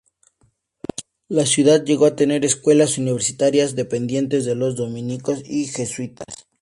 [1.29, 6.25] La ciudad llegó a tener escuelas universitarias dependientes de los dominicos y jesuitas.